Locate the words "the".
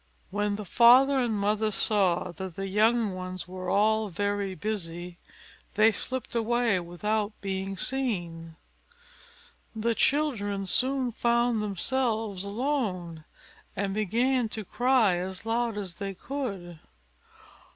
0.55-0.65, 2.55-2.65, 9.75-9.93